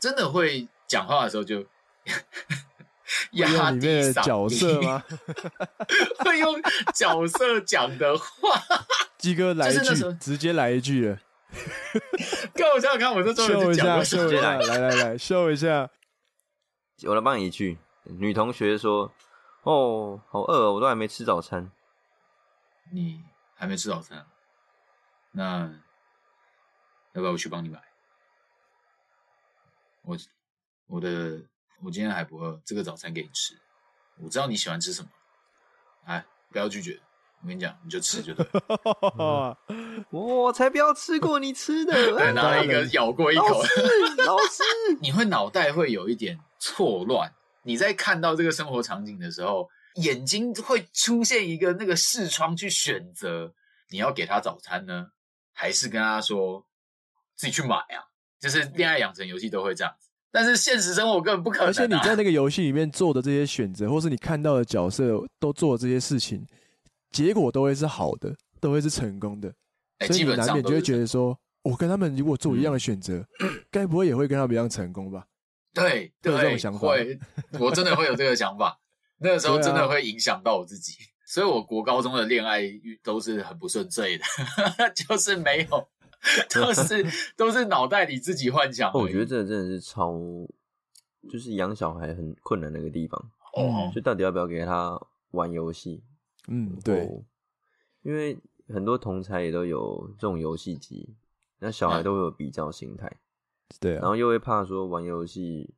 [0.00, 1.64] 真的会讲话的时候就。
[3.32, 5.02] 压低嗓角色吗？
[6.24, 6.60] 会用
[6.94, 8.62] 角色讲的话，
[9.18, 11.18] 鸡哥来一句，直接来一句了。
[12.54, 15.88] 看我想想看，我这秀一下，秀一下，来来来，秀一下。
[17.04, 17.78] 我来帮你一句。
[18.04, 19.12] 女同学说
[19.62, 21.70] ：“哦，好饿哦，我都还没吃早餐。”
[22.92, 23.22] 你
[23.54, 24.26] 还没吃早餐？
[25.32, 25.70] 那
[27.12, 27.80] 要不要我去帮你买？
[30.02, 30.16] 我
[30.86, 31.42] 我的。
[31.82, 33.54] 我今天还不饿，这个早餐给你吃。
[34.20, 35.08] 我知道你喜欢吃什么，
[36.04, 37.00] 哎，不要拒绝。
[37.40, 39.56] 我跟你讲，你就吃就对了。
[40.10, 43.46] 我才不要吃过你吃的， 对，拿了一个咬过一口。
[43.48, 43.80] 老师，
[44.26, 44.62] 老师，
[45.00, 47.32] 你会脑袋会有一点错乱。
[47.62, 53.54] 你在看到这个生活场景的时候，眼睛会出现一个那个视窗去选择，
[53.90, 55.06] 你要给他早餐呢，
[55.52, 56.66] 还是跟他说
[57.36, 58.02] 自己去买啊？
[58.40, 60.07] 就是恋爱养成游戏都会这样子。
[60.30, 61.68] 但是现实生活根本不可能啊。
[61.68, 66.46] 而且你在那个游戏里面做的这些选择，或是你看到的角色都做的这些事情，
[67.10, 69.52] 结果都会是好的，都会是成功的。
[70.06, 73.24] 所以你难免就会觉得说，我跟他们如果做一样的选择，
[73.70, 75.26] 该不会也会跟他们一样成功吧？
[75.74, 76.78] 对，对，有这种想法。
[76.78, 77.18] 会，
[77.58, 78.78] 我真的会有这个想法。
[79.20, 80.92] 那个时候真的会影响到我自己，
[81.26, 82.62] 所以我国高中的恋爱
[83.02, 84.24] 都是很不顺遂的，
[84.94, 85.88] 就是没有。
[86.54, 88.92] 都是 都是脑袋里自己幻想。
[88.92, 90.12] 我觉得这真的是超，
[91.30, 93.30] 就是养小孩很困难的一个地方。
[93.54, 95.00] 哦，就到底要不要给他
[95.30, 96.02] 玩游戏？
[96.48, 97.24] 嗯，对，
[98.02, 101.14] 因为很多同才也都有这种游戏机，
[101.58, 103.10] 那小孩都会有比较心态。
[103.80, 105.74] 对啊，然后又会怕说玩游戏，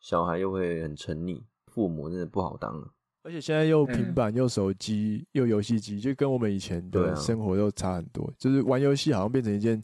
[0.00, 2.92] 小孩又会很沉溺，父母真的不好当。
[3.24, 8.32] 而且现在又平板又手机又游戏机，就跟我们以前的生活又差很多。
[8.38, 9.82] 就是玩游戏好像变成一件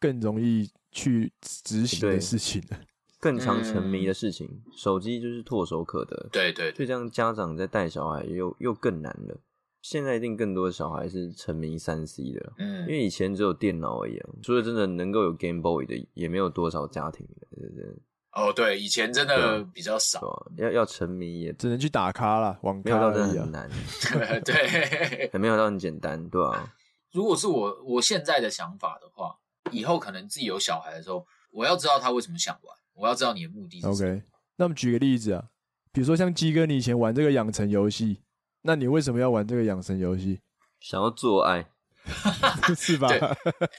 [0.00, 2.80] 更容易去执行的事情了，
[3.20, 4.60] 更常沉迷的事情。
[4.76, 6.28] 手机就是唾手可得。
[6.32, 9.40] 对对，就这样家长在带小孩又又更难了。
[9.80, 17.96] 现在一定更多的小孩是沉迷三 C 的，嗯，因为以前只有电脑而已，除了真的能够有 Game Boy 的，也没有多少家庭的，对对。
[18.32, 23.68] 哦，对，以前真的比较少，啊、要要沉迷也只能去打卡啦，网咖真的很难，
[24.42, 26.72] 对，还 没有到很简单，对啊。
[27.12, 29.36] 如果是我我现在的想法的话，
[29.70, 33.92] 以后可能自己有小孩的时候，我要知道他为什么想玩，我要知道你的目的是什么。
[33.94, 34.22] OK，
[34.56, 35.44] 那我们举个例子啊，
[35.92, 38.22] 比如说像鸡哥，你以前玩这个养成游戏，
[38.62, 40.40] 那你为什么要玩这个养成游戏？
[40.80, 41.68] 想要做爱，
[42.76, 43.08] 是吧？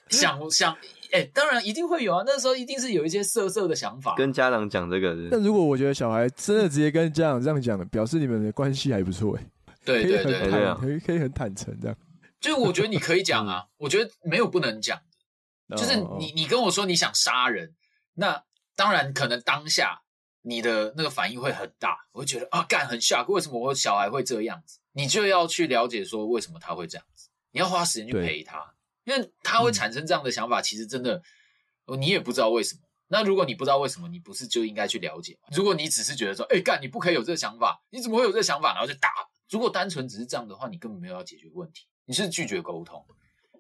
[0.10, 0.76] 想想。
[1.12, 2.24] 哎、欸，当然一定会有啊！
[2.26, 5.16] 那时候一定是有一些色色的想法，跟家长讲这个。
[5.30, 9.46] 但如果我觉得小孩真的直接跟家长这样讲，表示你们的关系还不错，哎，
[9.86, 11.96] 对对对，可以可以很坦诚这样。
[12.42, 15.00] 就我觉得你可以讲啊，我觉得没有不能讲
[15.70, 15.78] 的。
[15.78, 17.72] 就是你你跟我说你想杀人，
[18.16, 18.44] 那
[18.76, 20.02] 当然可能当下
[20.42, 24.80] 你的那个反应会很大，我会觉得啊，干很 shock，为什么我小孩会这样子？
[24.94, 28.74] 你就要去了解说为什么他会这样子，你要花时间去陪他。
[29.06, 31.22] 因为他会产生这样的想法，其实真的，
[32.00, 32.82] 你也不知道为什么。
[33.08, 35.50] 那如果你不知道为什么，你不是就应该去了解吗？
[35.52, 38.74] 如果你只是觉得说，哎，干，你不可以有这个想法，你怎么会有这个想法？
[38.74, 39.10] 然后就打。
[39.50, 43.06] 如果单纯只是这样的话，你根本没有要解决问题，你是拒绝沟通。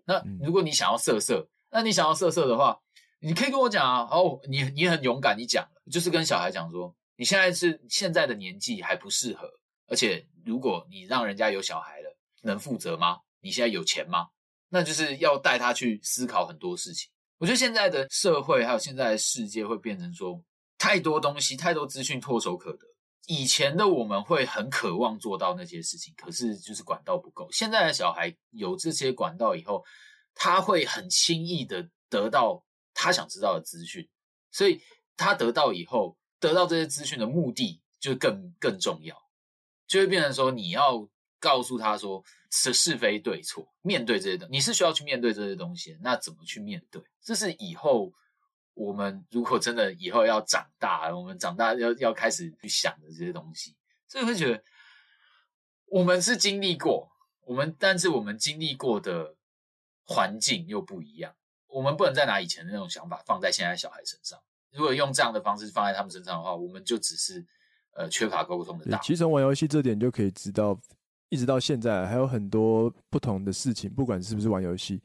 [0.05, 2.79] 那如果你想要色色，那你想要色色的话，
[3.19, 4.07] 你可以跟我讲啊。
[4.09, 9.51] 哦，你你很勇敢，你讲了，就是跟小孩讲说，你现在是现在的年纪还不适合，
[9.87, 13.17] 而且如果你让人家有小孩了，能负责吗？
[13.43, 14.29] 你现在有钱吗？
[14.69, 17.11] 那就是要带他去思考很多事情。
[17.37, 20.41] 我觉得现在的社会还有现在的世界会变成说，
[20.77, 22.87] 太多东西、太多资讯唾手可得，
[23.27, 27.47] 以前的我们会很渴望做到那些事情，可是就是管道不够。
[27.51, 29.83] 现在的小孩有这些管道以后，
[30.33, 34.09] 他会很轻易的得到他想知道的资讯，
[34.51, 34.81] 所以
[35.17, 39.15] 他得到以后，得到这些资讯的目的就更更重要，
[39.85, 41.07] 就会变成说你要
[41.43, 47.03] 告诉他说是是非对错，面对这些东西，你是需要去面对这些东西，那怎么去面对？
[47.21, 48.13] 这是以后。
[48.75, 53.75] 我们如果真的以后要长大，我们长大要要开始去想的这些东西，
[54.07, 54.63] 所以会觉得
[55.85, 57.07] 我们是经历过，
[57.45, 59.35] 我们但是我们经历过的
[60.01, 61.35] 环境又不一样，
[61.67, 64.39] 我们不能再拿以前的那种想法放在现在小孩身上。
[64.71, 67.45] 如果用这样的方式放在他们身上的话，我们就只是
[67.95, 68.97] 呃缺乏沟通的大。
[69.03, 70.75] 其实玩游戏这点就可以知道，
[71.33, 75.01] 一直到现在还有很多不同的事情，不管是不是玩游戏，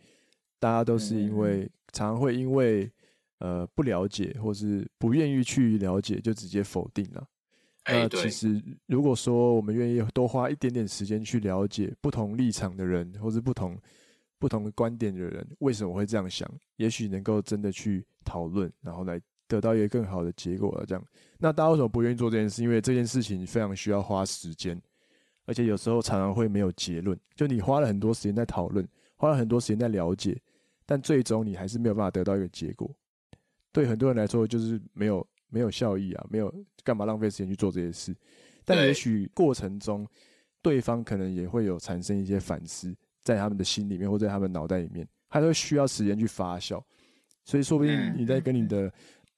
[0.58, 2.90] 大家都是因为、嗯、常常会因为。
[3.40, 7.24] 呃，不了解或是不愿意去了解，就直接否定了。
[7.84, 13.78] 欸、那其实，如果说我们愿意多花一点点时间去了解不同立场的人，或是不同
[14.40, 16.52] 不同的观点的人，为什么会这样想？
[16.78, 20.84] 也许能够真的去讨论，然后来得到一个更好的结果了。
[20.84, 21.04] 这样，
[21.38, 22.64] 那大家为什么不愿意做这件事？
[22.64, 24.82] 因为这件事情非常需要花时间，
[25.48, 27.18] 而且有时候常常会没有结论。
[27.34, 30.38] 就你花了很多时间在讨论，花了很多时间在了解，
[30.84, 32.94] 但最终你还是没有办法得到一个结果。
[33.72, 38.14] 对很多人来说，就是没有没有效益啊，没有干嘛浪费时间去做这些事。
[38.62, 40.06] 但也许过程中，
[40.60, 46.78] 对方可能也会有产生一些反思，在他们的心里面或在他们脑袋里面，他都需要时间去发酵。
[47.46, 48.92] 所以说不定你在跟你的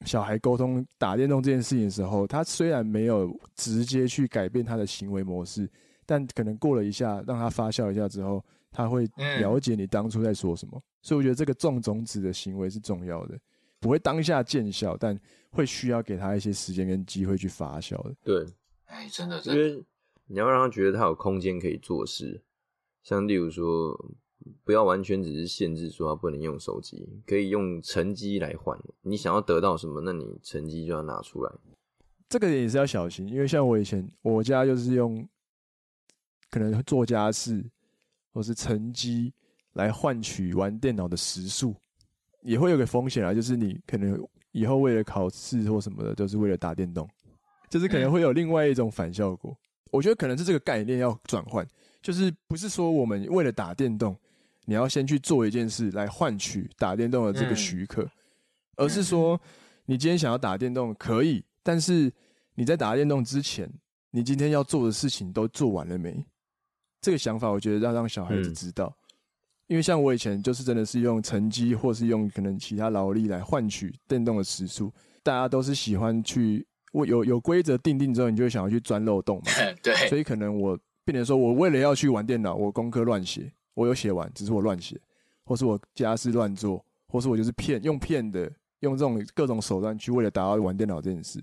[0.04, 5.70] 小孩沟通打电动这件事情的时候，他虽然没有直接去改变他的行为模式，
[6.10, 10.82] 但可能过了一下，让他发酵一下之后，他会了解你当初在说什么。
[11.02, 13.38] 所以我觉得这个种种子的行为是重要的。
[13.78, 15.16] 不会当下见效，但
[15.50, 18.12] 会需要给他一些时间跟机会去发酵的。
[18.24, 18.44] 对，
[18.86, 19.80] 哎，真的，因为
[20.26, 22.42] 你要让他觉得他有空间可以做事，
[23.04, 23.96] 像例如说，
[24.64, 28.76] 不要完全只是限制说他不能用手机，可以用成绩来换。
[29.02, 31.52] 你想要得到什么，那你成绩就要拿出来。
[32.28, 35.26] 这个也是要小心，因为像我以前，我家就是用
[36.50, 37.64] 可能做家事
[38.32, 39.32] 或是成绩
[39.72, 41.74] 来换取玩电脑的时数。
[42.42, 44.18] 也会有个风险啊，就是你可能
[44.52, 47.06] 以后为了考试或什么的，都是为了打电动，
[47.68, 49.54] 就是可能会有另外一种反效果。
[49.90, 51.66] 我觉得可能是这个概念要转换，
[52.00, 54.16] 就是不是说我们为了打电动，
[54.64, 58.08] 你要先去做一件事来换取打电动的这个许可，
[58.76, 59.38] 而是说
[59.84, 62.10] 你今天想要打电动可以，但是
[62.54, 63.70] 你在打电动之前，
[64.12, 66.24] 你今天要做的事情都做完了没？
[67.00, 68.94] 这个想法，我觉得要让小孩子知道。
[69.68, 79.44] 因为像我以前就是真的是用成绩，或是用可能其他劳力来换取电动的时速，大家都是喜欢去有有规则定定之后，你就会想要去钻漏洞嘛。
[79.80, 79.94] 对。
[80.08, 85.00] 所以可能我变成说，我为了要去玩电脑，我功课乱写，我有写完，只是我乱写，
[85.44, 91.40] 或是我家事乱做，或是我就是骗用骗的，用这种各种手段去为了达到玩电脑这件事。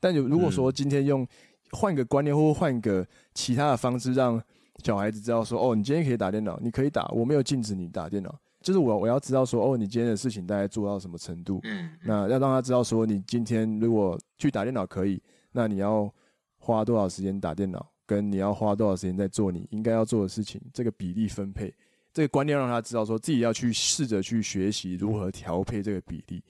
[0.00, 1.24] 但有如果说今天用
[1.70, 4.42] 换个观念，或换个其他的方式让。
[4.82, 16.12] 小孩子知道说哦，你今天可以打电脑，你可以打，我没有禁止你打电脑，就是我我要知道说哦，你今天的事情大概做到什么程度，嗯，那要让他知道说你今天如果去打电脑可以，那你要
[16.58, 21.72] 花多少时间打电脑，跟你要花多少时间在做你应该要做的事情，这个比例分配，
[22.12, 26.42] 这个观念让他知道说自己要去试着去学习如何调配这个比例，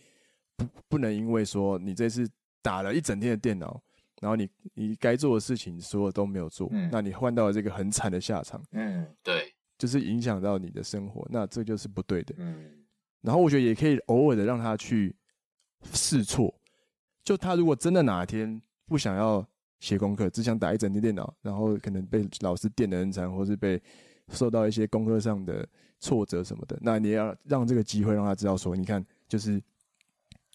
[0.57, 2.29] 不不能因为说你这次
[2.63, 3.81] 打了一整天的电脑。
[4.21, 12.85] 然后你你该做的事情所有都没有做，嗯、那你换到了这个很惨的下场，嗯，对，就是影响到你的生活，那这就是不对的，嗯。
[13.23, 15.15] 然后我觉得也可以偶尔的让他去
[15.93, 16.55] 试错，
[17.25, 19.47] 就他如果真的哪天不想要
[19.79, 23.83] 写功课，只想打一整天电脑，然后可能被老师电得很惨，或是被
[24.29, 25.67] 受到一些功课上的
[25.99, 29.63] 挫折什么的，那你也要让这个机会让他知道说，你看，就是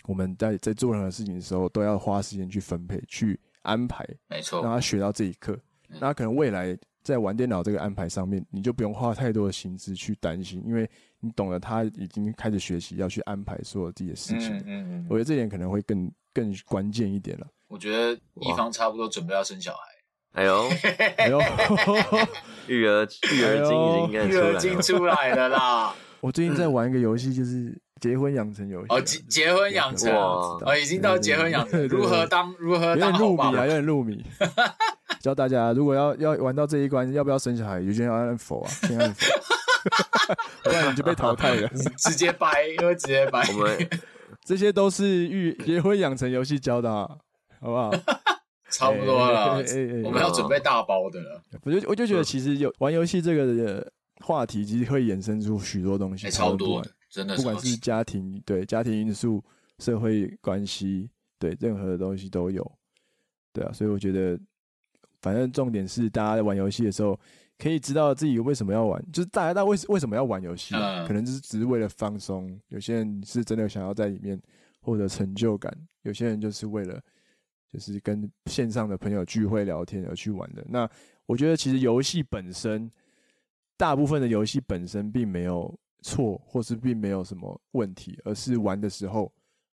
[0.06, 3.40] 我们在在做任何事情的时候，都要花时间去分配去。
[3.66, 5.58] 安排，没错，让他学到这一课，
[5.90, 10.90] 那他可能未来在玩电脑这个安排上面，你就不用花太多的心思去担心，因为
[11.20, 14.56] 你懂得，他已经开始学习要去安排所有自己的事情。
[14.58, 17.48] 嗯嗯嗯，我觉得这点可能会更更关键一点了。
[17.68, 20.70] 我觉得一方差不多准备要生小孩，哎呦，
[21.18, 21.40] 哎呦，
[22.68, 25.96] 育儿育儿经已经育儿经出来了啦。
[26.22, 27.80] 我最近在玩一个游戏，就是。
[28.02, 34.24] 结婚养成游戏哦，结结婚养成哦，已经到结婚养成，如何当如何当入迷啊，有点入迷。
[35.22, 37.80] 教大家，如果要要玩到这一关，要不要生小孩？
[37.80, 39.26] 有些人要按否啊， 先按否，
[40.64, 41.68] 不然你就被淘汰了。
[41.98, 43.42] 直接掰，因为直接掰。
[43.54, 43.90] 我们
[44.44, 47.18] 这些都是育结婚养成游戏教的，好
[47.62, 47.92] 不好？
[48.70, 49.56] 差不多了，
[50.04, 51.42] 我们要准备大包的了。
[51.64, 53.92] 我就我就觉得，其实有玩游戏这个的
[54.24, 59.42] 话题，其实会衍生出许多东西，超多的，真的，不管是家庭对家庭因素、
[59.80, 61.10] 社会关系，
[61.40, 62.70] 对任何的东西都有。
[63.54, 64.38] 对啊，所以我觉得，
[65.22, 67.18] 反正重点是大家在玩游戏的时候，
[67.58, 70.76] 可以知道自己为什么要玩，就是大家大家为为什么要玩游戏，
[71.08, 72.60] 可能就是只是为了放松。
[72.68, 74.38] 有些人是真的想要在里面
[74.82, 77.02] 获得成就感，有些人就是为了
[77.72, 80.66] 就是跟线上的朋友聚会聊天而去玩的。
[80.68, 80.90] 那
[81.28, 82.92] 我觉得其实游戏本身，
[83.78, 85.74] 大部分的游戏本身并没有
[86.06, 89.32] 错，或是并没有什么问题，而是玩的时候。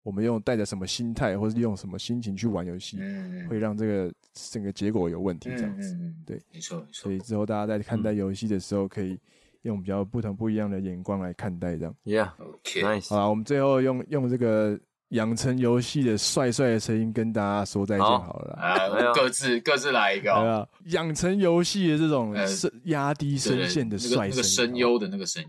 [0.02, 5.50] 我们用带着什么心态，或是用什么心情去玩游戏，嗯、会让这个整个结果有问题。
[5.56, 6.88] 这样子，嗯、对，没错，没错。
[6.92, 9.18] 所以之后大家在看待游戏的时候，可以
[9.62, 11.76] 用比较不同、不一样的眼光来看待。
[11.76, 13.08] 这样，Yeah，OK，nice。
[13.08, 18.54] 好，我们最后用用这个养成游戏的帅帅的声音跟大家说再见好了。
[18.60, 20.32] 啊，各自各自来一个。
[20.32, 25.48] 对啊，养成游戏的这种声压低声线的帅声，那个声优的那个声音。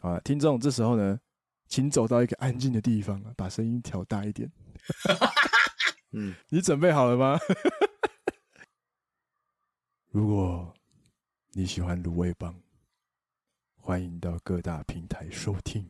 [0.00, 1.20] 好了，听众，这时候呢？
[1.68, 4.52] 请走到一个安静的地方，把声音调大一点。
[6.12, 7.36] 嗯，你准备好了吗？
[10.10, 10.72] 如果
[11.50, 12.62] 你喜欢卤味帮，
[13.74, 15.88] 欢迎到各大平台收听。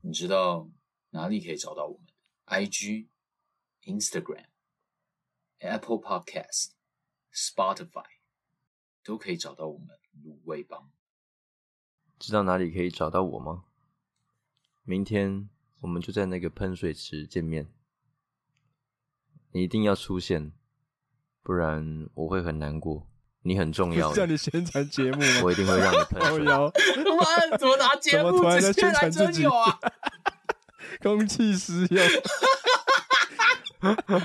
[0.00, 0.68] 你知道
[1.10, 2.06] 哪里可以找到我们
[2.46, 3.06] ？IG、
[3.84, 4.46] Instagram、
[5.58, 6.72] Apple Podcast、
[7.32, 8.06] Spotify
[9.04, 10.90] 都可以找到我们卤味帮。
[12.22, 13.64] 知道哪里可以找到我吗？
[14.84, 15.48] 明天
[15.80, 17.72] 我们就在那个喷水池见面，
[19.50, 20.52] 你一定要出现，
[21.42, 23.08] 不然我会很难过。
[23.42, 26.44] 你很重要， 叫你宣传节目，我一定会让你喷水。
[26.46, 26.70] 妈，
[27.58, 29.80] 怎么拿节目直接来真有啊？
[31.02, 32.06] 公器私用。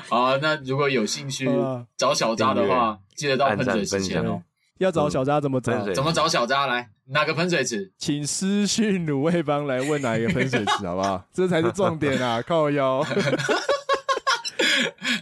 [0.08, 1.50] 好，那如果有兴趣
[1.96, 4.44] 找小扎的话，记得到喷水池前哦。
[4.80, 5.72] 要找小扎怎么找？
[5.94, 6.90] 怎么找小扎来？
[7.06, 7.92] 哪个喷水池？
[7.98, 11.24] 请私讯卤味帮来问哪一个喷水池，好不好？
[11.34, 12.42] 这才是重点啊！
[12.46, 13.02] 靠腰。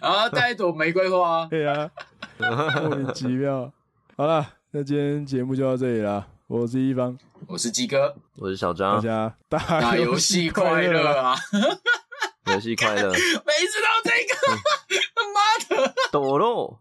[0.01, 1.45] 啊，带一朵玫瑰花。
[1.47, 1.89] 对啊，
[2.37, 3.71] 莫名其妙。
[4.17, 6.27] 好了，那今天节目就到这里了。
[6.47, 9.01] 我是一方，我是鸡哥，我是小张。
[9.49, 11.35] 大家打游戏快乐啊！
[12.53, 13.09] 游戏快乐。
[13.11, 14.35] 每次都这个，
[15.15, 15.39] 他妈
[15.85, 16.71] 的，抖啰。